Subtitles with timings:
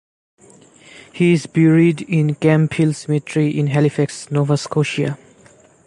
[1.13, 5.19] He is buried in Camp Hill Cemetery in Halifax, Nova Scotia.